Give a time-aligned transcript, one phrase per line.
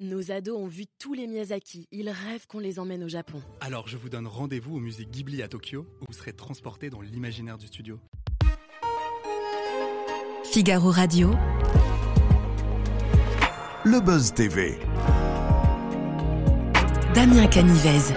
[0.00, 1.88] Nos ados ont vu tous les Miyazaki.
[1.90, 3.42] Ils rêvent qu'on les emmène au Japon.
[3.60, 7.00] Alors je vous donne rendez-vous au musée Ghibli à Tokyo, où vous serez transporté dans
[7.00, 7.98] l'imaginaire du studio.
[10.44, 11.32] Figaro Radio.
[13.84, 14.78] Le Buzz TV.
[17.12, 18.14] Damien Canivez.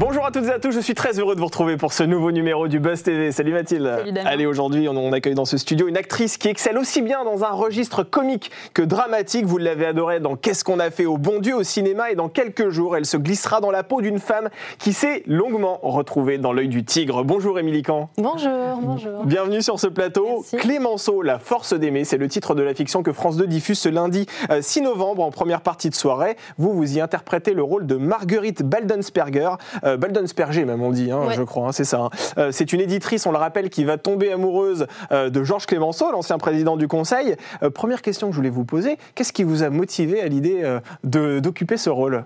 [0.00, 2.02] Bonjour à toutes et à tous, je suis très heureux de vous retrouver pour ce
[2.02, 3.32] nouveau numéro du Buzz TV.
[3.32, 3.96] Salut Mathilde.
[3.98, 4.30] Salut Damien.
[4.30, 7.50] Allez, aujourd'hui, on, accueille dans ce studio une actrice qui excelle aussi bien dans un
[7.50, 9.44] registre comique que dramatique.
[9.44, 12.30] Vous l'avez adorée dans Qu'est-ce qu'on a fait au bon Dieu au cinéma et dans
[12.30, 16.54] quelques jours, elle se glissera dans la peau d'une femme qui s'est longuement retrouvée dans
[16.54, 17.22] l'œil du tigre.
[17.22, 18.08] Bonjour Émilie Camp.
[18.16, 19.26] Bonjour, bonjour.
[19.26, 20.26] Bienvenue sur ce plateau.
[20.36, 20.56] Merci.
[20.56, 23.90] Clémenceau, la force d'aimer, c'est le titre de la fiction que France 2 diffuse ce
[23.90, 26.38] lundi euh, 6 novembre en première partie de soirée.
[26.56, 29.50] Vous, vous y interprétez le rôle de Marguerite Baldensperger,
[29.89, 31.34] euh, Baldensperger même on dit, hein, Ouais.
[31.34, 32.00] je crois, hein, c'est ça.
[32.00, 32.10] hein.
[32.38, 36.10] Euh, c'est une éditrice, on le rappelle, qui va tomber amoureuse euh, de Georges Clémenceau,
[36.12, 37.36] l'ancien président du Conseil.
[37.62, 40.60] Euh, première question que je voulais vous poser, qu'est-ce qui vous a motivé à l'idée
[40.62, 42.24] euh, d'occuper ce rôle?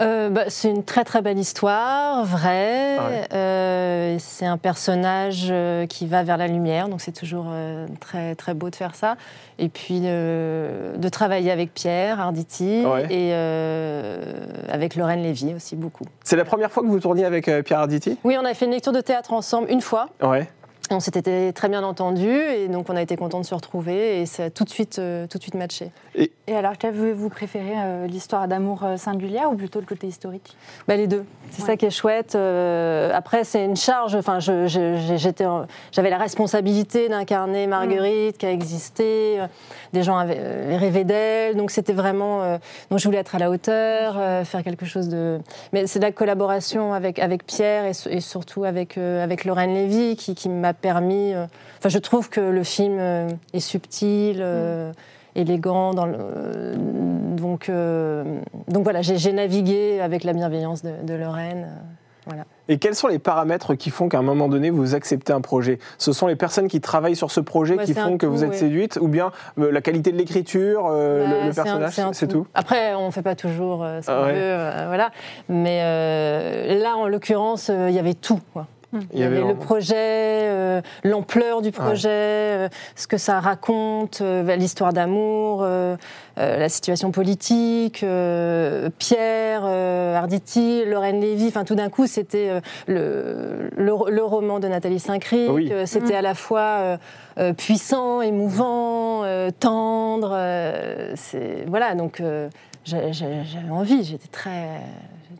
[0.00, 2.96] Euh, bah, c'est une très très belle histoire, vraie.
[2.98, 3.24] Ah ouais.
[3.34, 7.46] Euh, c'est un personnage euh, qui va vers la lumière, donc c'est toujours
[8.00, 9.16] très très beau de faire ça.
[9.58, 13.06] Et puis de travailler avec Pierre Arditi Ouais.
[13.10, 13.34] et
[14.70, 16.04] avec Lorraine Lévy aussi beaucoup.
[16.24, 18.16] C'est la première fois que vous tourniez avec Pierre Arditi?
[18.24, 20.08] Oui, on a fait une lecture de théâtre ensemble une fois.
[20.22, 20.48] Ouais.
[20.92, 24.26] On s'était très bien entendu et donc on a été contents de se retrouver et
[24.26, 25.92] ça a tout de suite euh, tout de suite matché.
[26.16, 30.56] Et alors, qu'avez-vous préféré, euh, l'histoire d'amour euh, singulière ou plutôt le côté historique?
[30.88, 31.24] Bah, les deux.
[31.52, 31.66] C'est Ouais.
[31.68, 32.34] ça qui est chouette.
[32.34, 34.16] Euh, après, c'est une charge.
[34.16, 39.38] Enfin, je- je- j'ai- j'étais, en- j'avais la responsabilité d'incarner Marguerite qui a existé.
[39.92, 41.54] Des gens avaient, euh, rêvé d'elle.
[41.56, 42.42] Donc, c'était vraiment.
[42.42, 42.58] euh,
[42.90, 45.38] donc, je voulais être à la hauteur, euh, faire quelque chose de.
[45.72, 49.44] Mais c'est de la collaboration avec, avec Pierre et, su- et surtout avec, euh, avec
[49.44, 51.34] Lorraine Lévy qui, qui m'a permis.
[51.34, 51.46] euh,
[51.78, 54.38] Enfin, je trouve que le film euh, est subtil.
[54.40, 54.92] euh,
[55.36, 58.24] élégant dans le- euh, donc euh,
[58.66, 61.80] donc voilà j'ai navigué avec la bienveillance de, de Lorraine euh,
[62.26, 65.40] voilà Et quels sont les paramètres qui font qu'à un moment donné, vous acceptez un
[65.40, 65.78] projet?
[65.98, 68.50] Ce sont les personnes qui travaillent sur ce projet Ouais, qui font que vous êtes
[68.50, 68.56] ouais.
[68.56, 72.48] séduite Ou bien la qualité de l'écriture, euh, le- personnage c'est tout.
[72.52, 75.12] après on fait pas toujours ce Ah qu'on veut voilà
[75.48, 78.66] mais là en l'occurrence il y avait tout quoi.
[79.12, 84.20] Il y avait, le vraiment- projet, euh, l'ampleur du projet, euh, ce que ça raconte,
[84.20, 85.96] euh, l'histoire d'amour, euh,
[86.38, 91.46] euh, la situation politique, euh, Pierre, euh, Arditi, Lorraine Lévy.
[91.48, 95.50] Enfin, tout d'un coup, c'était euh, le, le, le roman de Nathalie Saint-Cric.
[95.52, 95.68] Oui.
[95.72, 96.96] Euh, C'était à la fois euh,
[97.38, 100.32] euh, puissant, émouvant, euh, tendre.
[100.34, 101.14] euh,
[101.68, 102.48] voilà, donc euh,
[102.84, 104.02] j'avais envie.
[104.02, 104.66] J'étais très,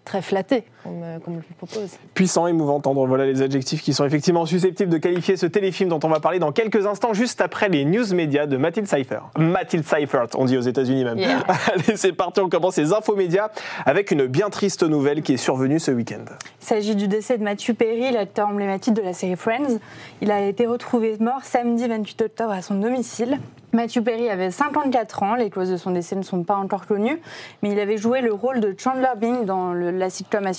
[0.04, 1.96] très flattée qu'on me, qu'on me le propose.
[2.14, 6.00] Puissant, émouvant, tendre, voilà les adjectifs qui sont effectivement susceptibles de qualifier ce téléfilm dont
[6.02, 9.30] on va parler dans quelques instants, juste après les news médias de Mathilde Seifert.
[9.38, 11.18] Mathilde Seifert, on dit aux États-Unis même.
[11.18, 11.44] Yeah.
[11.72, 13.50] Allez, c'est parti, on commence les infos médias
[13.86, 16.24] avec une bien triste nouvelle qui est survenue ce week-end.
[16.62, 19.78] Il s'agit du décès de Matthew Perry, l'acteur emblématique de la série Friends.
[20.20, 23.38] Il a été retrouvé mort samedi 28 octobre à son domicile.
[23.72, 27.20] Matthew Perry avait 54 ans, les causes de son décès ne sont pas encore connues,
[27.62, 30.52] mais il avait joué le rôle de Chandler Bing dans le, la sitcom à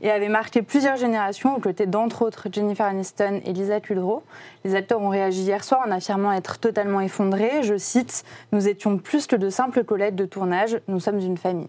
[0.00, 4.22] et avait marqué plusieurs générations aux côtés d'entre autres Jennifer Aniston et Lisa Kudrow.
[4.64, 7.62] Les acteurs ont réagi hier soir en affirmant être totalement effondrés.
[7.62, 11.68] Je cite Nous étions plus que de simples collègues de tournage, nous sommes une famille.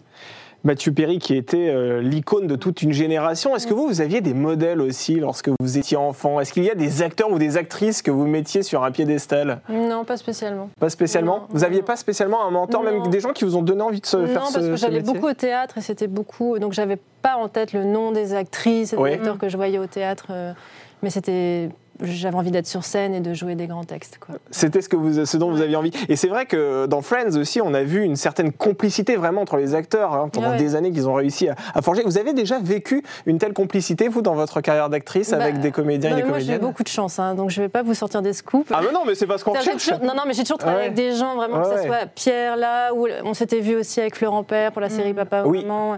[0.62, 3.56] Mathieu Perry qui était euh, l'icône de toute une génération.
[3.56, 6.38] Est-ce que vous, vous aviez des modèles aussi lorsque vous étiez enfant?
[6.38, 9.60] Est-ce qu'il y a des acteurs ou des actrices que vous mettiez sur un piédestal?
[9.70, 10.68] Non, pas spécialement.
[10.78, 11.38] Pas spécialement?
[11.40, 11.86] Non, Vous n'aviez non.
[11.86, 12.90] pas spécialement un mentor, Non.
[13.02, 14.76] même des gens qui vous ont donné envie de se faire non, ce, parce que
[14.76, 16.58] j'allais beaucoup au théâtre et c'était beaucoup.
[16.58, 19.12] Donc j'avais pas en tête le nom des actrices et des Oui.
[19.14, 20.26] acteurs que je voyais au théâtre.
[20.30, 20.52] euh,
[21.02, 21.70] mais c'était.
[22.02, 24.18] J'avais envie d'être sur scène et de jouer des grands textes.
[24.50, 25.90] C'était ce, que vous, ce dont vous aviez envie.
[26.08, 29.56] Et c'est vrai que dans Friends aussi, on a vu une certaine complicité vraiment entre
[29.56, 30.56] les acteurs hein, pendant Ah ouais.
[30.58, 32.02] des années qu'ils ont réussi à, à forger.
[32.04, 35.70] Vous avez déjà vécu une telle complicité, vous, dans votre carrière d'actrice, Bah, avec des
[35.72, 37.68] comédiens Non, et mais des moi j'ai comédiennes beaucoup de chance, hein, donc je vais
[37.68, 38.70] pas vous sortir des scoops.
[38.72, 40.86] Ah, mais non, mais c'est parce qu'on toujours- non, non, mais j'ai toujours travaillé Ouais.
[40.86, 44.00] avec des gens, vraiment, Ouais, que ce soit Pierre là, ou on s'était vu aussi
[44.00, 45.62] avec Florent Père pour la série Papa ou Oui.
[45.64, 45.96] Maman.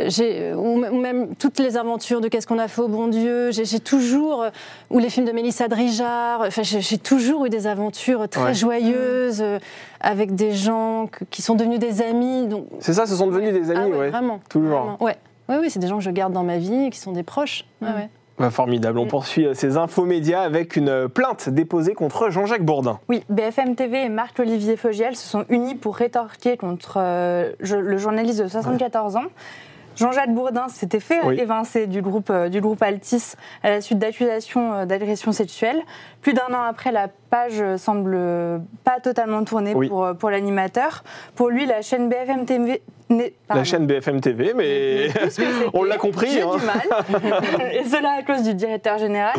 [0.00, 3.50] Euh, ou même toutes les aventures de Qu'est-ce qu'on a fait au bon Dieu.
[3.52, 4.50] J'ai toujours, euh,
[4.90, 6.42] ou les films de Mélissa Drijard.
[6.46, 8.54] Enfin, j'ai toujours eu des aventures très Ouais.
[8.54, 9.58] joyeuses euh,
[10.00, 12.46] avec des gens que- qui sont devenus des amis.
[12.46, 14.10] Donc, C'est ça, ce sont devenus des Ah amis, ouais, ouais.
[14.10, 14.40] Vraiment.
[14.48, 14.78] Toujours.
[14.80, 15.02] vraiment.
[15.02, 15.16] Ouais.
[15.48, 17.22] Ouais, oui, c'est des gens que je garde dans ma vie, et qui sont des
[17.24, 17.64] proches.
[17.82, 18.08] Ouais, ouais.
[18.38, 18.98] Bah, formidable.
[18.98, 22.98] On poursuit euh, ces infos médias avec une plainte déposée contre Jean-Jacques Bourdin.
[23.10, 28.42] Oui, BFM TV et Marc-Olivier Fogiel se sont unis pour rétorquer contre euh, le journaliste
[28.42, 29.24] de 74 ans.
[29.96, 31.38] Jean-Jacques Bourdin s'était fait Oui.
[31.38, 35.80] évincer du groupe, euh, du groupe Altis à la suite d'accusations euh, d'agression sexuelle.
[36.20, 38.18] Plus d'un an après, la page euh, semble
[38.84, 39.88] pas totalement tournée Oui.
[39.88, 41.04] pour, pour l'animateur.
[41.34, 42.82] Pour lui, la chaîne BFM TV.
[43.50, 45.08] La chaîne BFM TV, mais
[45.74, 46.30] on l'a compris.
[46.30, 46.56] J'ai hein.
[46.58, 47.42] du mal.
[47.74, 49.34] Et cela à cause du directeur général.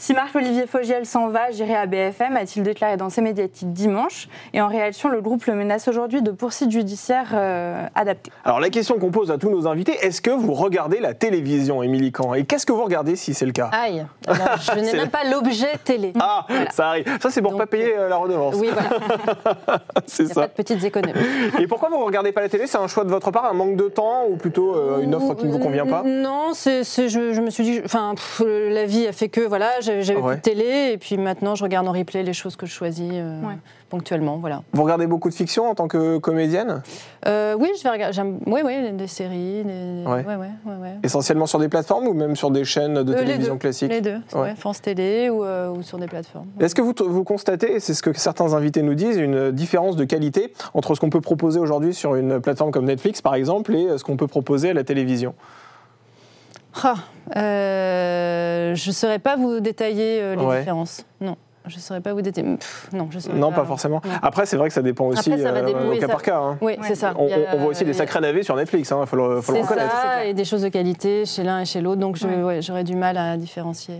[0.00, 4.28] Si Marc-Olivier Fogiel s'en va, j'irai à BFM, a-t-il déclaré dans ses médiatiques dimanche.
[4.54, 8.32] Et en réaction, le groupe le menace aujourd'hui de poursuites judiciaires euh, adaptées.
[8.46, 11.82] Alors la question qu'on pose à tous nos invités, est-ce que vous regardez la télévision,
[11.82, 13.68] Émilie Kahn Et qu'est-ce que vous regardez si c'est le cas?
[13.72, 16.14] Aïe Alors, Je n'ai même pas l'objet télé.
[16.18, 17.04] Ah, ça arrive.
[17.20, 18.54] Ça c'est pour Donc, pas payer euh, la redevance.
[18.56, 20.40] Oui, voilà, c'est il n'y a ça.
[20.40, 21.12] pas de petites économies.
[21.58, 22.66] Et pourquoi vous ne regardez pas la télé?
[22.66, 25.34] C'est un choix de votre part, un manque de temps ou plutôt euh, une offre
[25.34, 26.02] qui ne vous convient pas?
[26.06, 29.68] Non, c'est, c'est- je, je me suis dit, enfin, la vie a fait que, voilà,
[30.00, 30.32] j'avais Ouais.
[30.34, 33.10] plus de télé, et puis maintenant je regarde en replay les choses que je choisis
[33.12, 33.54] euh, Ouais.
[33.88, 34.62] ponctuellement, voilà.
[34.72, 36.82] Vous regardez beaucoup de fiction en tant que comédienne?
[37.26, 40.24] Euh, oui, je vais regarder, j'aime, oui, oui, des séries, des, Ouais.
[40.24, 40.94] ouais, ouais, ouais, ouais.
[41.02, 43.90] Essentiellement sur des plateformes ou même sur des chaînes de Euh, les télévision deux, classiques
[43.90, 44.18] Les deux,
[44.56, 46.46] France Télé ou, euh, ou sur des plateformes.
[46.60, 49.96] Est-ce que vous, vous constatez, et c'est ce que certains invités nous disent, une différence
[49.96, 53.74] de qualité entre ce qu'on peut proposer aujourd'hui sur une plateforme comme Netflix par exemple
[53.74, 55.34] et ce qu'on peut proposer à la télévision?
[56.82, 56.94] Ah,
[57.36, 60.58] euh, je ne saurais pas vous détailler euh, les Ouais.
[60.60, 61.04] différences.
[61.20, 61.36] Non,
[61.66, 62.56] je ne saurais pas vous détailler.
[62.92, 64.00] Non, je saurais Non, pas forcément.
[64.22, 66.22] Après, c'est vrai que ça dépend aussi Après, ça va euh, au cas ça- par
[66.22, 66.38] cas.
[66.38, 66.58] hein.
[66.60, 66.78] Oui, Ouais.
[66.82, 67.12] c'est ça.
[67.18, 67.26] On,
[67.58, 69.90] voit aussi des sacrés navets sur Netflix, il faut le, faut le reconnaître.
[69.90, 72.16] ça, et des choses de qualité chez l'un et chez l'autre, donc
[72.60, 73.96] j'aurais du mal à différencier.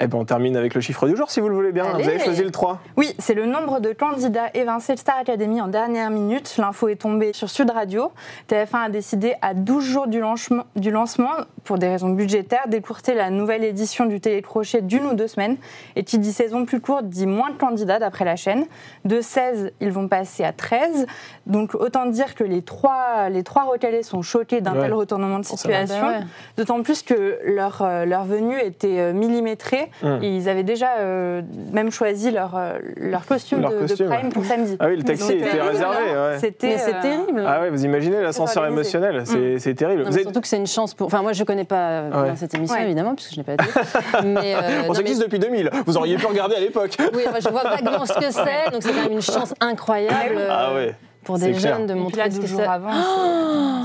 [0.00, 1.84] Eh ben, on termine avec le chiffre du jour, si vous le voulez bien.
[1.84, 2.04] Allez.
[2.04, 2.78] Vous avez choisi le 3.
[2.96, 6.54] Oui, c'est le nombre de candidats évincés de Star Academy en dernière minute.
[6.56, 8.12] L'info est tombée sur Sud Radio.
[8.48, 11.32] TF1 a décidé à 12 jours du lancement, du lancement,
[11.64, 15.56] pour des raisons budgétaires, d'écourter la nouvelle édition du télécrochet d'une ou deux semaines.
[15.96, 18.66] Et qui dit saison plus courte dit moins de candidats d'après la chaîne.
[19.04, 21.06] De 16, ils vont passer à 13.
[21.46, 24.82] Donc autant dire que les trois, les trois recalés sont choqués d'un Ouais.
[24.82, 26.06] tel retournement de situation.
[26.06, 26.20] Ouais.
[26.56, 29.87] D'autant plus que leur, euh, leur venue était euh, millimétrée.
[30.22, 31.42] Et ils avaient déjà euh,
[31.72, 34.76] même choisi leur, euh, leur costume, Leur de, prime pour samedi.
[34.80, 35.96] Ah oui, le taxi était terrible, réservé.
[36.14, 36.30] hein.
[36.32, 36.38] ouais.
[36.38, 37.44] C'était euh, terrible.
[37.46, 40.02] Ah ouais, vous imaginez l'ascenseur émotionnel, c'est c'est terrible.
[40.02, 41.06] Non, Vous mais êtes- Surtout que c'est une chance pour.
[41.06, 42.32] Enfin, moi, je connais pas Ouais.
[42.36, 42.84] cette émission, Ouais.
[42.84, 43.64] évidemment, puisque je n'ai pas été.
[44.24, 45.70] mais, euh, On s'existe mais- depuis 2000.
[45.86, 46.96] Vous auriez pu regarder à l'époque.
[47.14, 50.38] Oui, enfin, je vois vaguement ce que c'est, donc c'est quand même une chance incroyable
[50.50, 50.94] Ah ouais.
[51.28, 51.76] Pour c'est des clair.
[51.76, 52.66] jeunes de Et puis montrer là, ce que 12 jours c'est.
[52.66, 52.88] avant,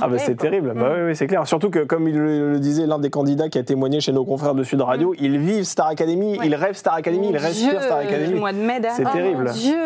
[0.01, 1.45] Ah bah c'est terrible, bah oui, oui, c'est clair.
[1.48, 4.56] Surtout que comme il le, disait l'un des candidats qui a témoigné chez nos confrères
[4.56, 6.48] de Sud Radio, ils vivent Star Academy, Ouais.
[6.48, 7.80] ils rêvent Star Academy, Mon ils respirent Dieu.
[7.81, 8.40] Star Academy.
[8.40, 9.06] mois de mai C'est dernier.
[9.06, 9.44] Oh terrible.
[9.45, 9.78] mon Dieu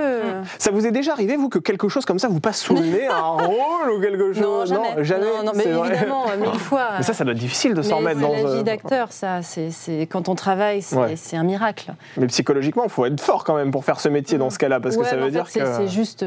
[0.59, 2.81] Ça vous est déjà arrivé vous que quelque chose comme ça vous passe sous le
[2.81, 4.41] nez, un rôle ou quelque chose?
[4.41, 5.03] Non, jamais.
[5.03, 5.25] jamais.
[5.25, 6.89] Non, non, mais évidemment, euh, mille fois.
[6.97, 8.33] Mais ça, ça doit être difficile de s'en mettre dans.
[8.35, 9.41] c'est la euh, vie d'acteur, ça.
[9.41, 11.93] C'est, Quand on travaille, c'est, un miracle.
[12.17, 14.79] Mais psychologiquement, il faut être fort quand même pour faire ce métier dans ce cas-là,
[14.79, 15.51] parce que ça veut dire que.
[15.51, 16.23] c'est, c'est juste.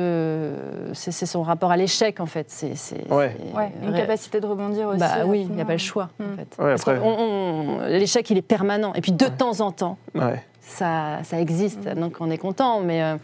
[1.20, 2.46] C'est, son rapport à l'échec, en fait.
[2.48, 2.72] C'est,
[3.10, 3.36] Ouais.
[3.54, 4.98] Ouais, une capacité de rebondir aussi.
[4.98, 6.22] Bah oui, il n'y a pas le choix, Mm.
[6.24, 6.62] en fait.
[6.62, 8.92] Ouais, Parce après- qu'on- on- l'échec, il est permanent.
[8.94, 10.42] Et puis, de temps en temps, Ouais.
[10.60, 11.86] ça, ça existe.
[11.88, 12.80] Donc, on est content.
[12.80, 13.16] Mais euh,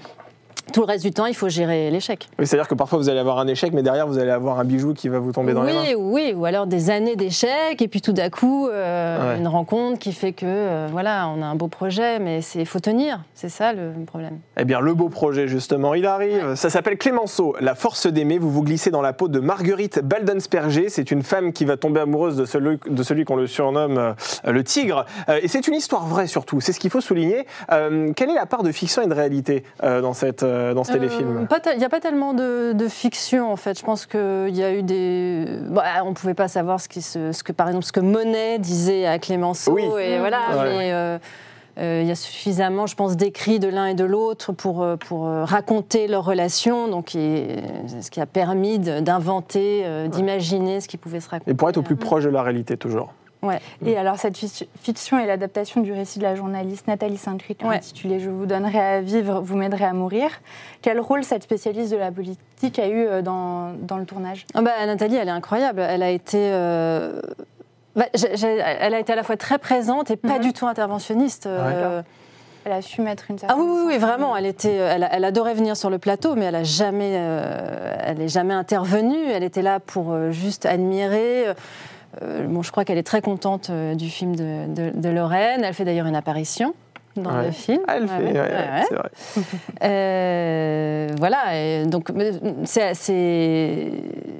[0.72, 2.28] tout le reste du temps, il faut gérer l'échec.
[2.38, 4.64] Oui, c'est-à-dire que parfois vous allez avoir un échec, mais derrière vous allez avoir un
[4.64, 5.82] bijou qui va vous tomber dans les mains.
[5.82, 9.38] Oui, oui, ou alors des années d'échecs, et puis tout d'un coup, euh, Ouais.
[9.38, 12.80] une rencontre qui fait que, euh, voilà, on a un beau projet, mais il faut
[12.80, 13.20] tenir.
[13.34, 14.38] C'est ça le problème.
[14.58, 16.54] Eh bien, le beau projet, justement, il arrive.
[16.54, 18.38] Ça s'appelle Clémenceau, La force d'aimer.
[18.38, 20.88] Vous vous glissez dans la peau de Marguerite Baldensperger.
[20.88, 24.12] C'est une femme qui va tomber amoureuse de celui, de celui qu'on le surnomme euh,
[24.52, 25.06] le tigre.
[25.42, 26.60] Et c'est une histoire vraie, surtout.
[26.60, 27.46] C'est ce qu'il faut souligner.
[27.69, 31.47] Quelle est la part de fiction et de réalité dans, cette, euh, dans ce téléfilm
[31.50, 33.79] Euh, tel- Il n'y a pas tellement de, de fiction en fait.
[33.79, 35.44] Je pense qu'il y a eu des.
[35.70, 38.01] Bah, on ne pouvait pas savoir ce, qui se- ce que, par exemple, ce que
[38.01, 39.72] Monet disait à Clémenceau.
[39.72, 39.84] Oui.
[40.01, 40.39] Et voilà.
[40.56, 40.77] Ouais.
[40.79, 41.19] Mais euh,
[41.79, 45.27] euh, il y a suffisamment, je pense, d'écrits de l'un et de l'autre pour, pour
[45.27, 46.89] euh, raconter leur relation.
[46.89, 51.51] Donc, ce qui a permis d'inventer, euh, d'imaginer ce qui pouvait se raconter.
[51.51, 53.13] Et pour être au plus proche de la réalité, toujours.
[53.46, 53.60] Ouais.
[53.84, 57.76] Et alors, cette fic- fiction est l'adaptation du récit de la journaliste Nathalie Saint-Cric, Ouais.
[57.76, 60.31] intitulé Je vous donnerai à vivre, vous m'aiderez à mourir.
[60.82, 64.46] Quel rôle cette spécialiste de la politique a eu euh, dans, dans le tournage?
[64.55, 65.81] Ah bah, Nathalie, elle est incroyable.
[65.81, 66.38] Elle a été.
[66.41, 67.20] euh,
[67.94, 70.41] bah, elle a été à la fois très présente et pas Mhm.
[70.41, 71.46] du tout interventionniste.
[71.46, 72.03] euh,
[72.65, 73.58] Elle a su mettre une Ah certaine.
[73.60, 74.06] oui, oui, oui, sensibilité.
[74.06, 74.36] vraiment.
[74.36, 78.20] Elle, était, elle, elle adorait venir sur le plateau, mais elle a jamais, euh, elle
[78.20, 79.31] est jamais intervenue.
[79.32, 81.44] Elle était là pour juste admirer.
[82.23, 85.63] Euh, bon, je crois qu'elle est très contente euh, du film de, de- de Lorraine.
[85.65, 86.75] Elle fait d'ailleurs une apparition
[87.17, 87.46] dans Ouais.
[87.46, 87.81] le film.
[87.89, 89.11] Ah, elle fait, ouais, c'est vrai.
[89.82, 92.11] Euh, voilà, et donc
[92.65, 93.91] c'est- c'est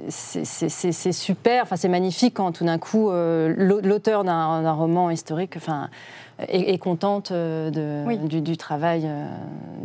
[0.09, 5.53] c'est- super, enfin c'est magnifique quand tout d'un coup l'au- l'auteur d'un d'un roman historique,
[5.57, 5.89] enfin
[6.39, 8.17] est, est contente euh, de, Oui.
[8.17, 9.25] du, du travail euh,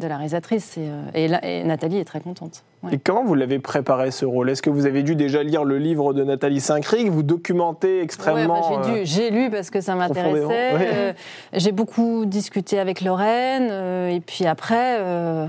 [0.01, 0.77] de la réalisatrice.
[0.77, 2.63] Et, euh, et là- et Nathalie est très contente.
[2.83, 2.95] Ouais.
[2.95, 4.51] Et comment vous l'avez préparé ce rôle?
[4.51, 8.03] Est-ce que vous avez dû déjà lire le livre de Nathalie Saint-Cric, vous documenter Ouais,
[8.05, 10.45] extrêmement bah, j'ai, lu parce que ça m'intéressait.
[10.45, 10.89] ouais.
[10.93, 11.13] Euh,
[11.53, 13.69] j'ai beaucoup discuté avec Lorraine.
[13.71, 15.47] euh, et puis après, euh,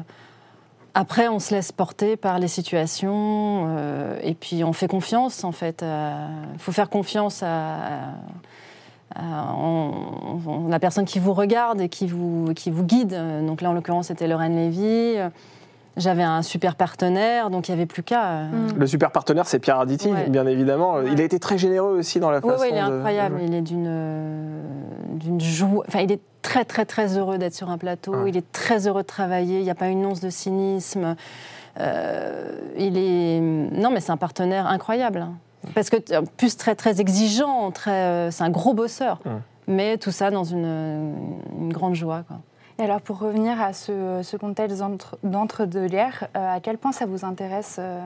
[0.94, 3.66] après, on se laisse porter par les situations.
[3.68, 5.84] euh, et puis on fait confiance, en fait.
[5.84, 8.00] Il faut faire confiance à, à-
[9.20, 13.18] en- en la personne qui vous regarde et qui vous, qui vous guide.
[13.46, 15.16] Donc là, en l'occurrence, c'était Lorraine Lévy.
[15.96, 18.26] J'avais un super partenaire, donc il n'y avait plus qu'à.
[18.26, 20.28] euh, Le super partenaire, c'est Pierre Arditi, Ouais.
[20.28, 20.96] bien évidemment.
[20.96, 21.10] Ouais.
[21.12, 23.38] Il a été très généreux aussi dans la Oui, façon il est de- incroyable.
[23.40, 23.44] de.
[23.46, 24.62] Il est d'une euh,
[25.12, 25.84] d'une joie.
[25.88, 28.16] Enfin, il est très, très, très heureux d'être sur un plateau.
[28.16, 28.30] Ouais.
[28.30, 29.60] Il est très heureux de travailler.
[29.60, 31.16] Il n'y a pas une once de cynisme.
[31.80, 33.40] Euh, il est.
[33.40, 35.28] Non, mais c'est un partenaire incroyable.
[35.76, 37.72] Parce que, en plus, très, très exigeant.
[37.72, 39.20] Très, euh, c'est un gros bosseur.
[39.26, 39.32] Ouais.
[39.68, 41.16] Mais tout ça dans une,
[41.60, 42.24] une grande joie.
[42.28, 42.38] Quoi.
[42.80, 47.06] Et alors, pour revenir à ce, ce contexte d'entre- d'entre-deux-guerres, euh, à quel point ça
[47.06, 48.02] vous intéresse euh,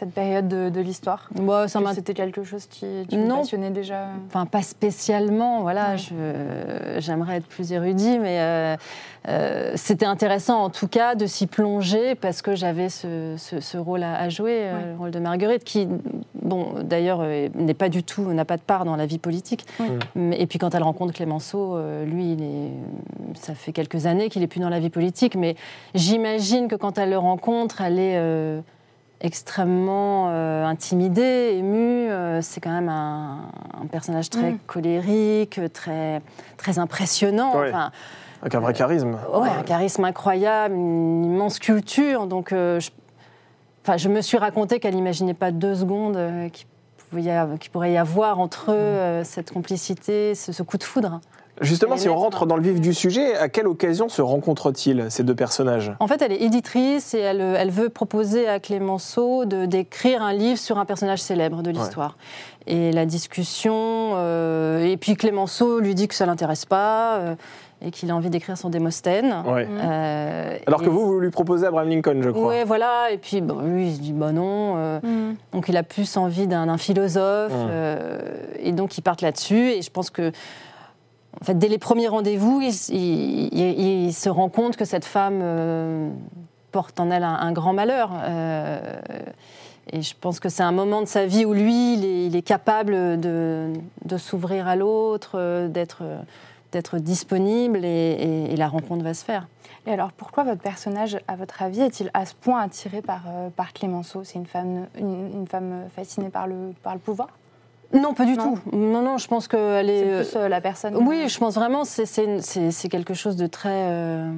[0.00, 3.38] cette période de, de l'histoire Bon, m'a C'était quelque chose qui, qui vous Non.
[3.38, 5.98] passionnait déjà Enfin, pas spécialement, voilà, Ouais.
[5.98, 8.76] je- j'aimerais être plus érudit, mais euh,
[9.28, 13.76] euh, c'était intéressant en tout cas de s'y plonger parce que j'avais ce, ce- ce
[13.76, 15.86] rôle à, à jouer, euh, le rôle de Marguerite, qui,
[16.40, 19.66] bon, d'ailleurs, euh, n'est pas du tout, n'a pas de part dans la vie politique.
[20.16, 22.70] Et puis quand elle rencontre Clémenceau, euh, lui, il est,
[23.38, 25.56] ça fait quelques années qu'il est plus dans la vie politique, mais
[25.94, 28.60] j'imagine que quand elle le rencontre, elle est euh,
[29.20, 32.10] extrêmement euh, intimidée, émue.
[32.10, 33.48] Euh, c'est quand même un,
[33.82, 34.58] un personnage très Mm.
[34.66, 36.22] colérique, très,
[36.56, 37.52] très impressionnant.
[37.54, 37.90] Enfin,
[38.42, 39.18] Avec un vrai charisme.
[39.34, 42.26] Ouais, un charisme incroyable, une immense culture.
[42.26, 42.90] Donc, euh, je,
[43.84, 46.66] enfin, je me suis raconté qu'elle n'imaginait pas deux secondes euh, qu'il
[47.70, 51.20] pourrait y avoir entre eux euh, cette complicité, ce, ce coup de foudre.
[51.60, 55.22] Justement, si on rentre dans le vif du sujet, à quelle occasion se rencontrent-ils, ces
[55.22, 55.92] deux personnages?
[56.00, 60.32] En fait, elle est éditrice et elle, elle veut proposer à Clémenceau de d'écrire un
[60.32, 62.16] livre sur un personnage célèbre de l'histoire.
[62.66, 63.72] Et la discussion,
[64.14, 67.34] euh, et puis Clémenceau lui dit que ça l'intéresse pas euh,
[67.82, 69.34] et qu'il a envie d'écrire son Démosthène.
[69.46, 69.66] Ouais.
[69.70, 72.48] Euh, Alors et- que vous, vous lui proposez Abraham Lincoln, je crois.
[72.48, 73.10] Ouais, voilà.
[73.10, 74.74] Et puis bon, lui, il se dit bah non.
[74.76, 75.34] euh, Mm.
[75.52, 77.52] Donc il a plus envie d'un philosophe.
[77.54, 78.18] Euh,
[78.58, 79.70] et donc ils partent là-dessus.
[79.72, 80.30] Et je pense que,
[81.48, 86.10] dès les premiers rendez-vous, il, se rend compte que cette femme euh,
[86.72, 88.12] porte en elle un, grand malheur.
[88.22, 88.80] euh,
[89.92, 93.18] et je pense que c'est un moment de sa vie où lui, il est, capable
[93.18, 93.72] de,
[94.18, 99.48] s'ouvrir à l'autre, d'être disponible et, la rencontre va se faire.
[99.86, 103.48] Et alors, pourquoi votre personnage, à votre avis, est-il à ce point attiré par, euh,
[103.48, 104.22] par Clémenceau?
[104.24, 104.86] C'est une femme,
[105.96, 107.28] fascinée par le pouvoir?
[107.92, 108.54] Non, pas du Non.
[108.54, 108.76] tout.
[108.76, 110.22] Non, non, je pense qu'elle est.
[110.24, 110.96] C'est plus euh, la personne.
[110.96, 114.30] Oui, je pense vraiment c'est quelque chose de très euh,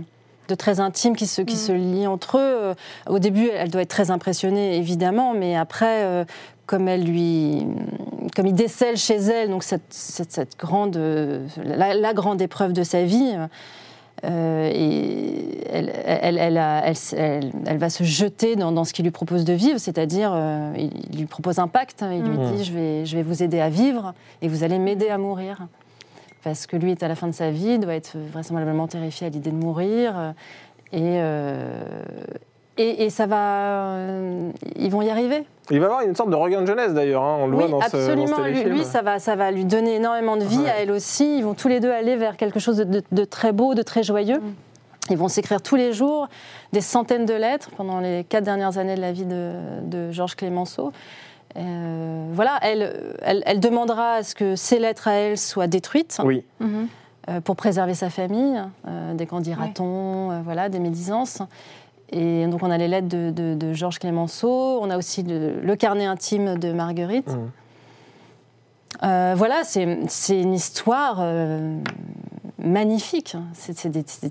[0.49, 1.59] de très intime qui se qui Mm.
[1.59, 2.41] se lie entre eux.
[2.63, 2.75] Euh,
[3.09, 6.25] Au début, elle doit être très impressionnée évidemment, mais après, euh,
[6.67, 7.67] comme elle lui
[8.35, 12.73] comme il décèle chez elle donc cette cette, cette grande euh, la, la grande épreuve
[12.73, 13.35] de sa vie.
[14.25, 18.93] Euh, et elle, elle, elle, a- elle- elle- elle va se jeter dans, dans ce
[18.93, 22.13] qu'il lui propose de vivre, c'est-à-dire euh, il, lui propose un pacte, hein.
[22.13, 22.53] il lui Mm.
[22.57, 25.67] dit je vais, je vais vous aider à vivre et vous allez m'aider à mourir
[26.45, 29.31] parce que lui est à la fin de sa vie, doit être vraisemblablement terrifié à
[29.31, 30.35] l'idée de mourir.
[30.93, 31.83] Et, euh,
[32.79, 33.97] et, et ça va.
[34.77, 35.45] ils vont y arriver.
[35.73, 37.63] Il va y avoir une sorte de regain de jeunesse d'ailleurs, hein, on le oui,
[37.67, 38.47] voit dans ce, dans ce absolument.
[38.47, 40.71] lui, lui, ça, va, ça va lui donner énormément de vie Ouais.
[40.71, 41.39] à elle aussi.
[41.39, 43.83] Ils vont tous les deux aller vers quelque chose de, de- de très beau, de
[43.83, 44.39] très joyeux.
[44.39, 44.53] Mm.
[45.11, 46.29] Ils vont s'écrire tous les jours
[46.73, 49.53] des centaines de lettres pendant les quatre dernières années de la vie de,
[49.83, 50.93] de Georges Clémenceau.
[51.57, 56.19] Euh, voilà, elle, elle, elle demandera à ce que ces lettres à elle soient détruites
[56.25, 56.87] Oui, Mhm.
[57.31, 61.43] euh, pour préserver sa famille, euh, des candidatons, euh, voilà, des médisances.
[62.13, 65.61] Et donc on a les lettres de, de- de Georges Clémenceau, on a aussi le,
[65.61, 67.29] le carnet intime de Marguerite.
[67.29, 67.51] Mhm.
[69.05, 69.83] Euh, voilà, c'est
[70.41, 71.77] une histoire euh,
[72.63, 73.37] magnifique.
[73.55, 73.89] C'est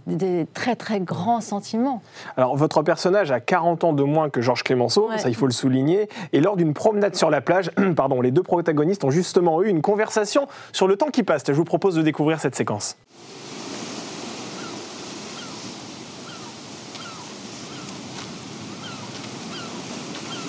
[0.08, 2.02] des, très très grands sentiments.
[2.38, 5.18] Alors, votre personnage a 40 ans de moins que Georges Clémenceau, Ouais.
[5.18, 6.08] ça il faut le souligner.
[6.32, 9.82] Et lors d'une promenade sur la plage, pardon, les deux protagonistes ont justement eu une
[9.82, 11.44] conversation sur le temps qui passe.
[11.46, 12.96] Je vous propose de découvrir cette séquence.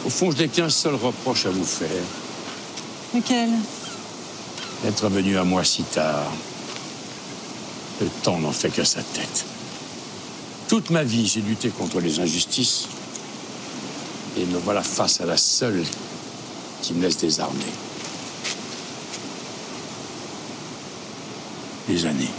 [0.05, 1.89] Au fond, je n'ai qu'un seul reproche à vous faire.
[3.15, 3.51] Lequel?
[4.87, 6.33] Être venu à moi si tard.
[8.01, 9.45] Le temps n'en fait que sa tête.
[10.69, 12.89] Toute ma vie, j'ai lutté contre les injustices.
[14.37, 15.85] Et me voilà face à la seule
[16.81, 17.65] qui me laisse désarmé.
[21.89, 22.31] Les années.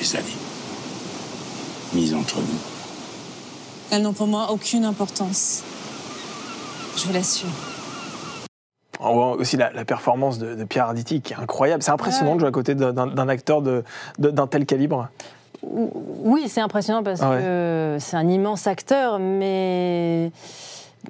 [0.00, 0.26] des années.
[1.92, 2.79] Mise entre nous.
[3.90, 5.62] Elles n'ont pour moi aucune importance.
[6.96, 7.48] Je vous l'assure.
[9.00, 11.82] On voit aussi la, la performance de, de Pierre Arditi qui est incroyable.
[11.82, 13.82] C'est impressionnant de jouer à côté d'un- acteur de-
[14.18, 15.08] de- d'un tel calibre.
[15.62, 17.38] Oui, c'est impressionnant parce Ouais.
[17.40, 20.30] que c'est un immense acteur, mais.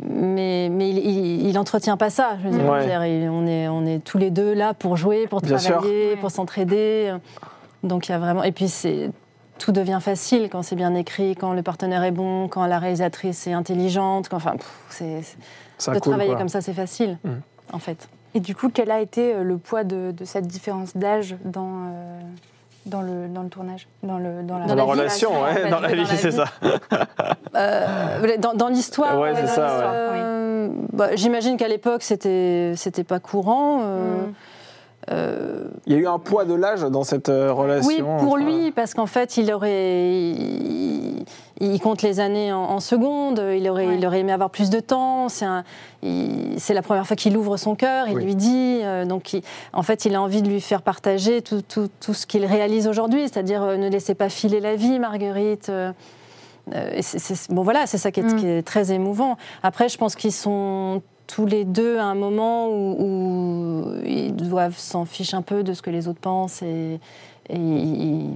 [0.08, 2.36] Mais, mais il, il, il entretient pas ça.
[2.40, 2.78] Je veux dire, Ouais.
[2.78, 5.40] Je veux dire, il- on, est, on est tous les deux là pour jouer, pour
[5.40, 7.12] Bien travailler, pour s'entraider.
[7.82, 8.44] Donc il y a vraiment.
[8.44, 9.10] Et puis c'est
[9.60, 13.46] tout devient facile quand c'est bien écrit, quand le partenaire est bon, quand la réalisatrice
[13.46, 14.28] est intelligente.
[14.28, 15.36] Quand, enfin, pff, c'est c'est-
[15.78, 16.38] Ça de coule, travailler quoi.
[16.38, 17.40] comme ça, c'est facile, Mhm.
[17.72, 18.08] en fait.
[18.34, 21.66] Et du coup, quel a été euh, le poids de, de cette différence d'âge dans,
[21.88, 22.20] euh,
[22.86, 25.54] dans, le, dans le tournage dans, le, dans la, Dans la la vie, relation, ouais,
[25.54, 26.44] fait, dans la vie, c'est ça.
[27.56, 33.20] Euh, dans dans l'histoire, Ouais, c'est ça, euh, bah, j'imagine qu'à l'époque, c'était c'était pas
[33.20, 33.80] courant.
[33.82, 34.32] euh, Mm.
[35.10, 37.88] Euh, Il y a eu un poids de l'âge dans cette euh, relation.
[37.88, 41.24] oui, pour enfin, lui, parce qu'en fait, il aurait, il,
[41.60, 43.42] il compte les années en, en secondes.
[43.56, 43.96] Il aurait, Ouais.
[43.98, 45.28] il aurait aimé avoir plus de temps.
[45.28, 45.64] C'est un-
[46.02, 48.06] il- c'est la première fois qu'il ouvre son cœur.
[48.08, 48.24] Il Oui.
[48.24, 51.62] lui dit, euh, donc, il- en fait, il a envie de lui faire partager tout,
[51.62, 55.68] tout- tout ce qu'il réalise aujourd'hui, c'est-à-dire euh, ne laissez pas filer la vie, Marguerite.
[55.70, 55.92] euh,
[56.74, 58.36] euh, et c'est- c'est- bon, voilà, c'est ça qui est, Mm.
[58.36, 59.36] qui est très émouvant.
[59.62, 64.78] Après, je pense qu'ils sont tous les deux à un moment où, où ils doivent
[64.78, 66.98] s'en ficher un peu de ce que les autres pensent et,
[67.48, 68.30] et ils,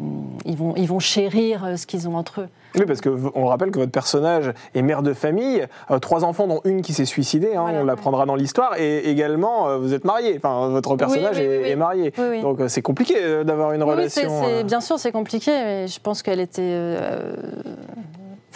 [0.44, 2.48] ils vont, ils vont chérir euh, ce qu'ils ont entre eux.
[2.76, 6.60] Oui, parce qu'on rappelle que votre personnage est mère de famille, euh, trois enfants, dont
[6.64, 7.80] une qui s'est suicidée, hein, Voilà.
[7.82, 11.48] on l'apprendra dans l'histoire, et également euh, vous êtes marié, enfin votre personnage oui, est,
[11.48, 11.70] oui, oui.
[11.70, 12.12] est marié.
[12.42, 14.62] Donc euh, c'est compliqué d'avoir une relation.
[14.64, 16.96] bien sûr, c'est compliqué, mais je pense qu'elle était.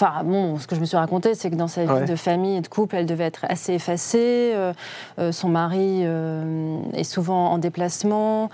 [0.00, 2.04] Enfin, bon, ce que je me suis raconté, c'est que dans sa vie Ouais.
[2.04, 4.52] de famille et de couple, elle devait être assez effacée.
[4.54, 4.72] euh,
[5.18, 8.48] euh, son mari euh, est souvent en déplacement.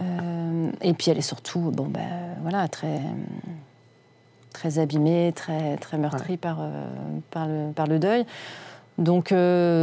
[0.00, 2.00] euh, et puis, elle est surtout, bon, ben,
[2.42, 3.00] voilà, très,
[4.52, 6.58] très abîmée, très, très meurtrie par,
[7.32, 8.24] par, le, par le deuil.
[8.98, 9.30] Donc,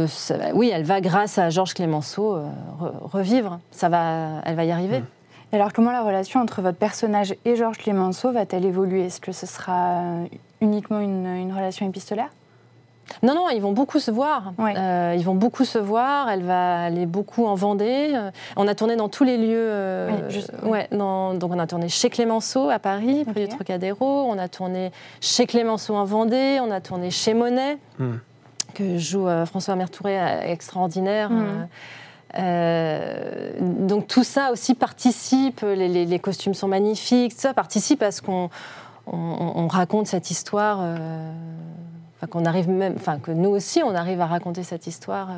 [0.08, 3.60] ça oui, elle va, grâce à Georges Clémenceau, re- revivre.
[3.70, 5.00] Ça va, elle va y arriver.
[5.00, 5.04] Mm.
[5.52, 9.04] Et alors, comment la relation entre votre personnage et Georges Clémenceau va-t-elle évoluer?
[9.06, 10.24] Est-ce que ce sera euh,
[10.62, 12.28] uniquement une, une relation épistolaire?
[13.22, 14.54] Non, non, ils vont beaucoup se voir.
[14.56, 14.74] Ouais.
[14.78, 16.30] Euh, ils vont beaucoup se voir.
[16.30, 18.12] Elle va aller beaucoup en Vendée.
[18.14, 19.46] Euh, On a tourné dans tous les lieux.
[19.68, 20.70] euh, Oui, juste- oui.
[20.70, 23.48] ouais, dans- donc on a tourné chez Clémenceau à Paris, près Ok.
[23.50, 24.06] du Trocadéro.
[24.30, 26.58] On a tourné chez Clémenceau en Vendée.
[26.62, 28.12] On a tourné chez Monet, Hmm.
[28.72, 31.28] que joue euh, François Mertouré, extraordinaire.
[31.28, 31.68] Mhm.
[32.38, 38.22] Euh, donc tout ça aussi participe, les, costumes sont magnifiques, tout ça participe à ce
[38.22, 38.48] qu'on
[39.06, 41.32] on, on raconte cette histoire, euh,
[42.30, 45.34] qu'on arrive même, enfin que nous aussi on arrive à raconter cette histoire euh,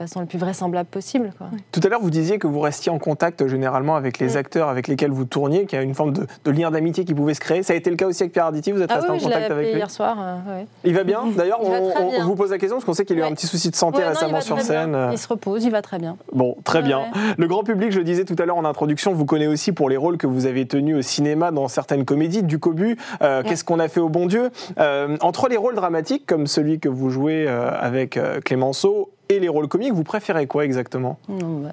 [0.00, 1.32] façon le plus vraisemblable possible.
[1.36, 1.48] Quoi.
[1.72, 4.88] Tout à l'heure, vous disiez que vous restiez en contact généralement avec les acteurs avec
[4.88, 7.40] lesquels vous tourniez, qu'il y a une forme de, de lien d'amitié qui pouvait se
[7.40, 7.62] créer.
[7.62, 9.22] Ça a été le cas aussi avec Pierre Arditi, vous êtes Ah resté oui, en
[9.22, 9.76] contact avec lui?
[9.76, 10.16] hier soir.
[10.20, 10.66] euh, ouais.
[10.84, 11.24] Il va bien?
[11.36, 13.28] D'ailleurs, on, vous pose la question parce qu'on sait qu'il a eu Ouais.
[13.30, 14.92] un petit souci de santé Ouais, récemment sur scène.
[14.92, 15.12] bien.
[15.12, 16.16] Il se repose, il va très bien.
[16.32, 16.98] Bon, très Ouais, bien.
[17.00, 17.06] ouais.
[17.36, 19.90] Le grand public, je le disais tout à l'heure en introduction, vous connaît aussi pour
[19.90, 23.64] les rôles que vous avez tenus au cinéma dans certaines comédies, du Cobu, euh, Qu'est-ce
[23.64, 24.50] qu'on a fait au bon Dieu?
[24.78, 29.40] Euh, Entre les rôles dramatiques, comme celui que vous jouez euh, avec euh, Clémenceau, et
[29.40, 31.18] les rôles comiques, vous préférez quoi exactement?
[31.28, 31.70] Non, bah,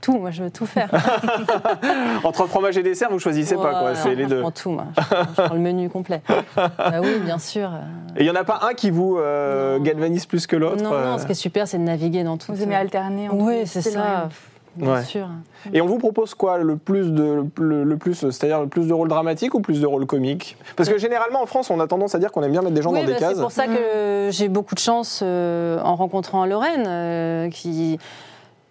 [0.00, 0.88] tout, moi je veux tout faire.
[2.24, 4.40] Entre fromage et dessert, vous choisissez pas quoi, c'est les Je deux.
[4.40, 4.86] prends tout, moi.
[4.96, 5.02] Je,
[5.36, 6.22] je prends le menu complet.
[6.56, 7.70] Bah oui, bien sûr.
[7.72, 7.80] euh,
[8.16, 10.92] Et il y en a pas un qui vous euh, galvanise plus que l'autre Non,
[10.92, 12.52] euh, non, ce qui est super, c'est de naviguer dans tout.
[12.52, 14.28] Vous aimez alterner entre Oui, c'est ça.
[14.76, 15.02] Bien Ouais.
[15.02, 15.28] sûr.
[15.72, 18.92] Et on vous propose quoi le plus de le, le plus c'est-à-dire le plus de
[18.92, 20.56] rôles dramatiques ou plus de rôles comiques?
[20.76, 22.82] Parce que généralement en France, on a tendance à dire qu'on aime bien mettre des
[22.82, 23.34] gens oui, dans des bah, cases.
[23.34, 27.98] c'est pour ça que j'ai beaucoup de chance euh, en rencontrant Lorraine, euh, qui,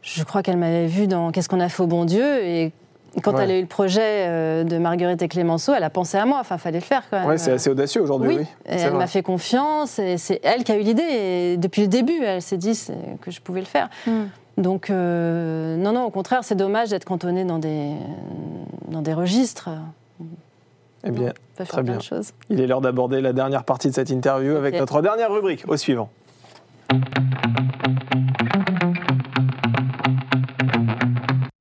[0.01, 2.43] je crois qu'elle m'avait vue dans Qu'est-ce qu'on a fait au bon Dieu?
[2.45, 2.71] Et
[3.23, 3.43] quand Ouais.
[3.43, 6.37] elle a eu le projet euh, de Marguerite et Clémenceau, elle a pensé à moi.
[6.39, 7.27] Enfin, fallait le faire quand même.
[7.27, 8.45] Ouais, c'est assez audacieux aujourd'hui, Oui, oui.
[8.65, 11.03] elle m'a fait confiance et c'est elle qui a eu l'idée.
[11.03, 12.79] Et depuis le début, elle s'est dit
[13.21, 13.89] que je pouvais le faire.
[14.07, 14.11] Mm.
[14.59, 17.93] Donc, euh, non, non, au contraire, c'est dommage d'être cantonné dans des,
[18.89, 19.69] dans des registres.
[21.05, 21.97] Eh bien, On peut faire très bien.
[22.49, 25.77] il est l'heure d'aborder la dernière partie de cette interview avec notre dernière rubrique, au
[25.77, 26.09] suivant.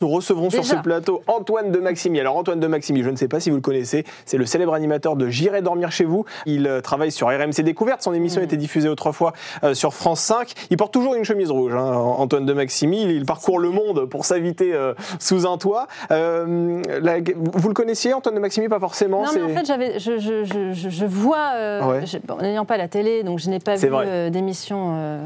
[0.09, 2.19] Nous recevrons sur ce plateau Antoine de Maximi.
[2.19, 4.73] Alors Antoine de Maximi, je ne sais pas si vous le connaissez, c'est le célèbre
[4.73, 6.25] animateur de J'irai dormir chez vous.
[6.47, 10.21] Il euh, travaille sur RMC Découverte, son émission a été diffusée autrefois euh, sur France
[10.21, 10.53] 5.
[10.71, 13.03] Il porte toujours une chemise rouge, hein, Antoine de Maximi.
[13.03, 15.89] Il, il parcourt le monde pour s'inviter euh, sous un toit.
[16.11, 18.69] Euh, la- vous le connaissiez, Antoine de Maximi?
[18.69, 21.51] Pas forcément Non, mais en fait, j'avais, je, je, je, je- je vois,
[21.87, 22.01] Ouais.
[22.27, 23.91] bon, n'ayant pas la télé, donc je n'ai pas vu
[24.31, 25.21] d'émission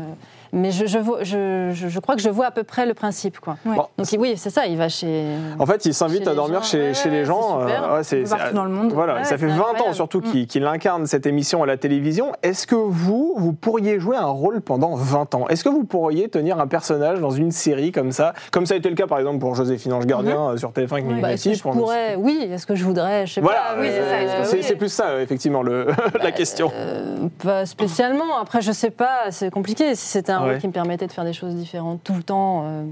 [0.55, 2.93] Mais je, je, vois- je, je- je crois que je vois à peu près le
[2.95, 3.41] principe.
[3.41, 3.57] Quoi.
[3.65, 3.75] Ouais.
[3.77, 5.25] Bon, Donc oui, c'est ça, il va chez...
[5.59, 7.61] En fait, il s'invite à dormir gens, chez, ouais, chez ouais, les gens.
[8.03, 8.93] c'est- peu partout dans le monde.
[8.93, 11.77] Voilà, Ouais, ça fait c'est 20 ans surtout qu'il qu'il incarne cette émission à la
[11.79, 12.33] télévision.
[12.43, 15.49] Est-ce que vous, vous pourriez jouer un rôle pendant 20 ans?
[15.49, 18.35] Est-ce que vous pourriez tenir un personnage dans une série comme ça?
[18.51, 20.93] Comme ça a été le cas par exemple pour Joséphine Ange Gardien euh, sur TF1
[20.93, 23.27] avec Mimi Bah, est-ce que je pourrais Oui, est-ce que je voudrais?
[23.27, 23.81] Je sais Voilà, pas.
[23.81, 24.15] oui, c'est ça.
[24.17, 24.77] euh, C'est oui.
[24.77, 25.87] plus ça, euh, effectivement, le,
[26.23, 26.71] la question.
[26.77, 28.39] Euh, pas spécialement.
[28.41, 29.95] Après, je sais pas, c'est compliqué.
[29.95, 30.51] Si c'était un Ouais.
[30.53, 32.63] rôle qui me permettait de faire des choses différentes tout le temps.
[32.65, 32.85] euh,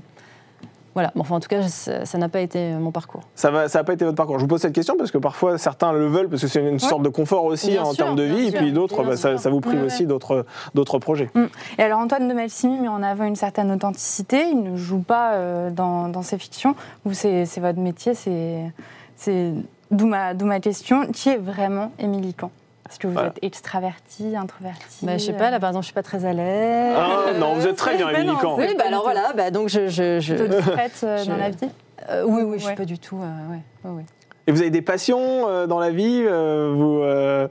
[0.95, 1.13] Voilà.
[1.15, 3.23] Bon, enfin, en tout cas, ça n'a pas été euh, mon parcours.
[3.37, 4.39] Ça n'a ça pas été votre parcours.
[4.39, 6.81] Je vous pose cette question parce que parfois certains le veulent parce que c'est une
[6.81, 9.35] sorte de confort aussi Bien en sûr, termes de vie, et puis d'autres, bah, ça,
[9.51, 11.31] vous prive Ouais, aussi d'autres d'autres projets.
[11.79, 15.35] Et alors Antoine de Malsimi met en avant une certaine authenticité, il ne joue pas
[15.35, 19.53] euh, dans, dans ses fictions, vous c'est votre métier, c'est
[19.93, 22.51] d'où ma, question, qui est vraiment Émilie Kahn
[22.91, 23.29] Est-ce que vous Voilà.
[23.29, 26.33] êtes extraverti, introverti Bah, je sais pas, là, par exemple, je suis pas très à
[26.33, 26.97] l'aise.
[26.99, 29.87] Ah, non, vous êtes très bien, Émilie Oui, bah alors voilà, bah, donc je.
[29.89, 31.69] je, je- plutôt discrète euh, Je- dans la vie
[32.09, 32.71] Euh, oui, oui, je Ouais.
[32.71, 33.17] suis pas du tout.
[33.23, 34.05] euh, ouais, ouais, ouais.
[34.47, 37.47] Et vous avez des passions euh, dans la vie euh, vous, euh,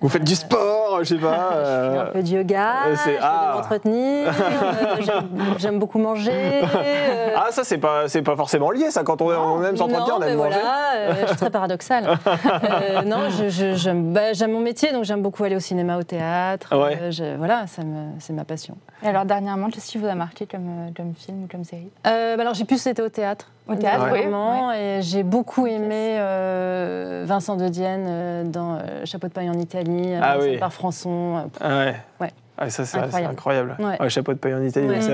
[0.00, 1.50] vous faites du sport, je sais pas.
[1.52, 3.50] Je fais un peu de yoga, je ah.
[3.52, 6.30] de m'entretenir, euh, j'aime- beaucoup manger.
[6.32, 9.02] euh, Ah, ça, c'est pas, c'est pas forcément lié, ça.
[9.04, 10.50] Quand on, on aime s'entretenir, non, on mais aime manger.
[10.58, 12.06] voilà, euh, je suis très paradoxale.
[12.26, 15.96] Euh, non, je- je- j'aime bah, j'aime mon métier, donc j'aime beaucoup aller au cinéma,
[15.98, 16.76] au théâtre.
[16.76, 16.98] Ouais.
[17.00, 18.76] Euh, je- voilà, ça me- c'est ma passion.
[19.02, 21.90] Et alors dernièrement, qu'est-ce qui vous a marqué comme, comme film ou comme série?
[22.06, 23.50] Euh, bah, alors j'ai plus été au théâtre.
[23.68, 29.04] Au théâtre, oui, vraiment, et j'ai beaucoup aimé euh, Vincent de Dienne euh, dans euh,
[29.04, 30.56] Chapeau de paille en Italie, Ah oui.
[30.58, 31.38] par Françon.
[31.38, 31.94] euh, Ah ouais.
[32.20, 32.30] Ouais.
[32.58, 33.76] Ah, ça, c'est Incroyable.
[33.78, 34.00] Ouais.
[34.00, 35.00] Ouais, chapeau de paille en Italie, Ouais.
[35.02, 35.10] c'est-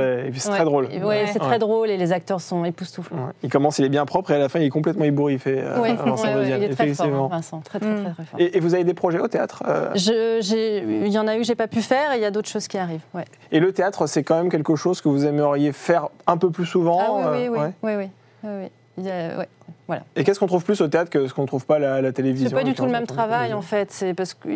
[0.49, 0.55] ouais.
[0.55, 0.85] très drôle.
[1.03, 1.47] Ouais, c'est Ouais.
[1.49, 3.17] très drôle et les acteurs sont époustouflants.
[3.17, 3.33] Ouais.
[3.43, 5.57] Il commence, il est bien propre et à la fin, il est complètement ébouriffé.
[5.59, 8.05] euh, Ouais, Vincent ouais, ouais, il est très fort, hein, Vincent, très très Mm.
[8.05, 8.39] très, très fort.
[8.41, 11.57] Et, et vous avez des projets au théâtre euh, Il y en a eu, j'ai
[11.57, 13.03] pas pu faire, et il y a d'autres choses qui arrivent.
[13.13, 13.25] Ouais.
[13.51, 16.67] Et le théâtre, c'est quand même quelque chose que vous aimeriez faire un peu plus
[16.67, 17.73] souvent Ah oui, oui, euh, oui, ouais.
[17.83, 18.11] oui, oui,
[18.45, 18.69] oui, oui.
[18.99, 19.49] Il y a- ouais,
[19.87, 20.03] voilà.
[20.17, 22.13] Et qu'est-ce qu'on trouve plus au théâtre que ce qu'on trouve pas à la, la
[22.13, 23.91] télévision C'est pas du tout le même travail en fait.
[23.91, 24.49] C'est parce que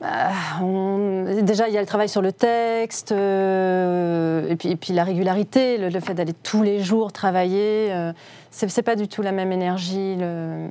[0.00, 0.30] bah,
[0.62, 4.92] on- déjà il y a le travail sur le texte euh, et, puis, et puis
[4.92, 7.88] la régularité, le, le fait d'aller tous les jours travailler.
[7.92, 8.12] euh,
[8.50, 10.16] c'est pas du tout la même énergie.
[10.16, 10.68] le-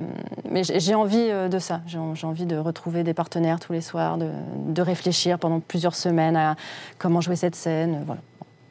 [0.50, 1.80] Mais j'ai envie euh, de ça.
[1.86, 4.28] J'ai envie de retrouver des partenaires tous les soirs, de,
[4.66, 6.56] de réfléchir pendant plusieurs semaines à
[6.98, 8.02] comment jouer cette scène.
[8.06, 8.20] Voilà.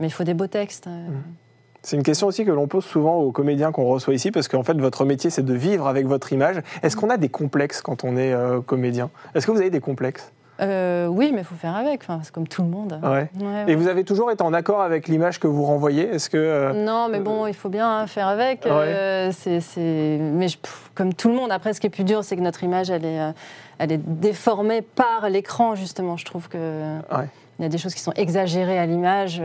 [0.02, 0.88] Mais il faut des beaux textes.
[0.88, 1.08] euh.
[1.86, 4.64] C'est une question aussi que l'on pose souvent aux comédiens qu'on reçoit ici, parce qu'en
[4.64, 6.62] fait, votre métier, c'est de vivre avec votre image.
[6.82, 9.12] Est-ce qu'on a des complexes quand on est euh, comédien?
[9.36, 10.32] Est-ce que vous avez des complexes?
[10.62, 12.02] Euh, oui, mais il faut faire avec.
[12.02, 13.00] Enfin, c'est comme tout le monde.
[13.04, 13.10] Ouais.
[13.40, 13.76] Ouais, Et ouais.
[13.76, 16.04] vous avez toujours été en accord avec l'image que vous renvoyez?
[16.10, 18.66] Est-ce que euh, Non, mais bon, il faut bien hein, faire avec.
[18.66, 22.04] euh, c'est, c'est- Mais je- pff, comme tout le monde, après, ce qui est plus
[22.06, 23.20] dur, c'est que notre image, elle est,
[23.78, 26.18] elle est déformée par l'écran, justement.
[26.18, 26.58] Je trouve que
[27.12, 27.28] Ouais.
[27.60, 29.40] il y a des choses qui sont exagérées à l'image.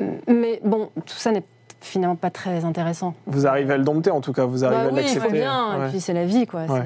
[0.00, 1.42] Euh, Mais bon, tout ça n'est
[1.80, 3.14] finalement pas très intéressant.
[3.26, 5.28] vous arrivez à le dompter en tout cas Vous arrivez Bah à oui, il l'accepter
[5.28, 5.78] faut bien.
[5.80, 5.86] Ouais.
[5.86, 6.62] Et puis c'est la vie, quoi.
[6.66, 6.82] Ouais.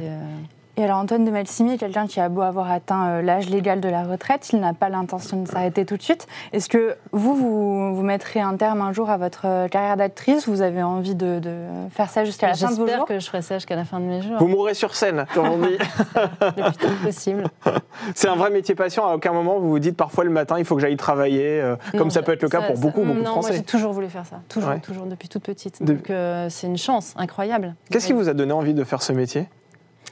[0.77, 3.81] Et alors Antoine de Malsimi est quelqu'un qui a beau avoir atteint euh, l'âge légal
[3.81, 6.27] de la retraite, il n'a pas l'intention de s'arrêter tout de suite.
[6.53, 10.49] Est-ce que vous, vous, vous mettrez un terme un jour à votre euh, carrière d'actrice?
[10.49, 11.55] Vous avez envie de, de
[11.91, 13.07] faire ça jusqu'à la fin de vos J'espère jours?
[13.07, 15.47] que je ferai ça jusqu'à la fin de mes jours, Vous mourrez sur scène, comme
[15.47, 15.79] on dit.
[16.17, 17.45] le plus tôt possible.
[18.17, 19.07] C'est un vrai métier passion.
[19.07, 21.77] À aucun moment, vous vous dites parfois le matin, il faut que j'aille travailler, euh,
[21.93, 23.43] comme Non, ça peut être le cas ça- pour ça- beaucoup, beaucoup de Non, moi
[23.43, 23.55] Français.
[23.59, 24.81] j'ai toujours voulu faire ça, toujours, Ouais.
[24.81, 25.83] toujours depuis toute petite.
[25.85, 27.77] De- Donc euh, c'est une chance incroyable.
[27.93, 29.49] Qu'est-ce qui vous a donné envie de faire ce métier?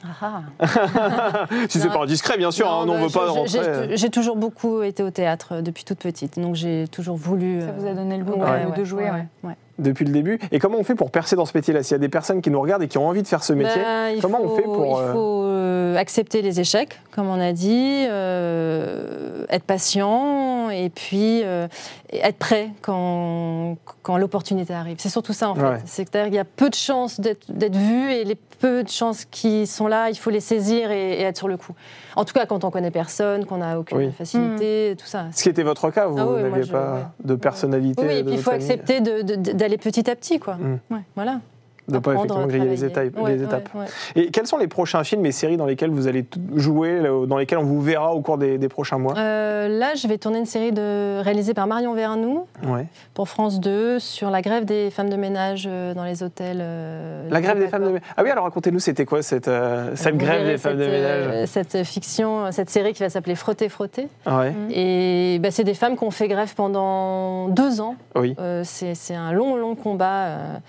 [1.69, 3.59] Si c'est pas indiscret, bien sûr, hein, Non, on ne bah, veut pas rentrer.
[3.59, 3.87] euh.
[3.89, 7.61] J'ai j'ai toujours beaucoup été au théâtre euh, depuis toute petite, donc j'ai toujours voulu.
[7.61, 9.25] Ça euh, vous a donné le goût ouais, de- ouais, de jouer ouais, ouais.
[9.43, 9.55] ouais.
[9.79, 10.39] Depuis le début.
[10.51, 12.49] Et comment on fait pour percer dans ce métier-là S'il y a des personnes qui
[12.49, 14.55] nous regardent et qui ont envie de faire ce métier, Ben, il comment faut, on
[14.55, 19.63] fait pour, Il euh, faut euh, accepter les échecs, comme on a dit, euh, être
[19.63, 21.67] patient et puis euh,
[22.11, 24.97] être prêt quand, quand l'opportunité arrive.
[24.99, 25.61] C'est surtout ça en fait.
[25.61, 25.77] Ouais.
[25.85, 29.67] C'est-à-dire qu'il y a peu de chances d'être vu et les peu de chances qui
[29.67, 31.73] sont là, il faut les saisir et, et être sur le coup.
[32.15, 34.11] En tout cas, quand on connaît personne, qu'on n'a aucune Oui.
[34.17, 35.25] facilité, tout ça.
[35.33, 36.99] Ce qui était votre cas, vous Ah oui, n'aviez je- pas ouais.
[37.25, 38.01] de personnalité.
[38.07, 40.55] Oui, et puis il faut famille, accepter de- de- d'aller petit à petit, quoi.
[40.55, 40.79] Mm.
[40.91, 41.39] Ouais, voilà.
[41.87, 43.17] De ne pas effectivement griller les étapes.
[43.19, 43.69] Ouais, les étapes.
[43.75, 43.85] ouais.
[44.15, 47.57] Et quels sont les prochains films et séries dans lesquels vous allez jouer, dans lesquels
[47.57, 49.15] on vous verra au cours des, des prochains mois?
[49.17, 51.19] Euh, là, je vais tourner une série de...
[51.21, 52.85] réalisée par Marion Vernou Ouais.
[53.13, 56.59] pour France 2 sur la grève des femmes de ménage euh, dans les hôtels.
[56.61, 58.01] euh, La grève des femmes de ménage.
[58.15, 61.25] Ah oui, alors racontez-nous, c'était quoi cette, euh, cette grève verrez des femmes de ménage
[61.27, 64.07] euh, Cette fiction, cette série qui va s'appeler Frotter, Frotter.
[64.25, 67.95] Ouais, Et bah, c'est des femmes qui ont fait grève pendant deux ans.
[68.15, 68.35] oui.
[68.39, 70.61] Euh, c'est c'est un long, long combat.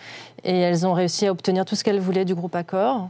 [0.44, 3.09] Et elles ont réussi à obtenir tout ce qu'elles voulaient du groupe Accor.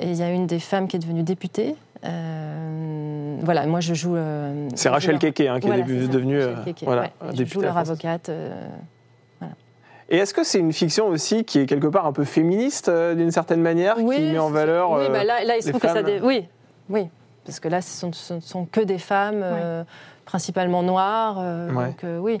[0.00, 1.76] Et il y a une des femmes qui est devenue députée.
[2.04, 4.16] Euh, voilà, moi je joue.
[4.16, 7.08] euh, C'est Rachel Keke hein, qui Voilà, est devenue, ça, euh, Keke, voilà, ouais.
[7.08, 8.28] Et Je députée joue leur avocate.
[8.28, 8.50] euh,
[10.08, 13.14] Et est-ce que c'est une fiction aussi qui est quelque part un peu féministe euh,
[13.14, 15.80] d'une certaine manière, qui met en valeur Oui, bah là, là, il se les trouve
[15.80, 15.94] que ça.
[15.94, 16.46] femmes dé- Oui,
[16.90, 17.08] oui,
[17.46, 19.84] parce que là, ce ne sont que des femmes, euh,
[20.24, 21.36] principalement noires.
[21.40, 21.86] euh, Ouais.
[21.86, 22.38] Donc euh, oui,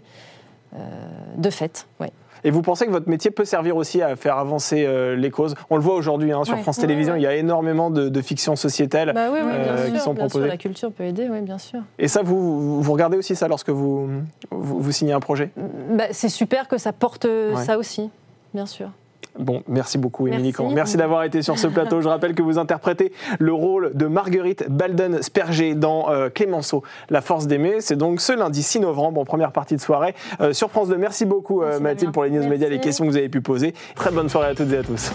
[1.36, 2.08] de fait, oui.
[2.44, 5.54] Et vous pensez que votre métier peut servir aussi à faire avancer euh, les causes?
[5.70, 6.62] On le voit aujourd'hui hein, sur Ouais.
[6.62, 7.20] France Ouais, Télévisions, ouais.
[7.20, 9.12] il y a énormément de, de fictions sociétales.
[9.14, 10.48] Bah oui, oui, bien Euh, sûr, qui sont bien sûr, proposées.
[10.48, 11.78] la culture peut aider, oui, bien sûr.
[12.00, 14.08] Et ça, vous, vous regardez aussi ça lorsque vous,
[14.50, 15.50] vous, vous signez un projet?
[15.92, 18.10] Bah, c'est super que ça porte euh, ça aussi,
[18.54, 18.90] bien sûr.
[19.38, 20.74] Bon, merci beaucoup, Émilie Merci.
[20.74, 22.00] Merci d'avoir été sur ce plateau.
[22.00, 27.46] Je rappelle que vous interprétez le rôle de Marguerite Balden-Sperger dans euh, Clémenceau, La Force
[27.46, 27.80] d'aimer.
[27.80, 30.96] C'est donc ce lundi 6 novembre, en première partie de soirée, euh, sur France 2.
[30.96, 32.50] Merci beaucoup, euh, Mathilde, pour les news Merci.
[32.50, 33.74] médias, les questions que vous avez pu poser.
[33.94, 35.12] Très bonne soirée à toutes et à tous.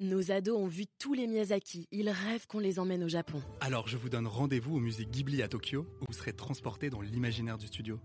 [0.00, 1.88] Nos ados ont vu tous les Miyazaki.
[1.90, 3.40] Ils rêvent qu'on les emmène au Japon.
[3.60, 7.00] Alors je vous donne rendez-vous au musée Ghibli à Tokyo, où vous serez transporté dans
[7.00, 7.98] l'imaginaire du studio.